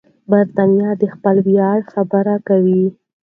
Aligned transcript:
برتانیه 0.31 0.89
د 1.01 1.03
خپل 1.13 1.35
ویاړ 1.47 1.79
خبرې 1.93 2.35
کوي. 2.47 2.83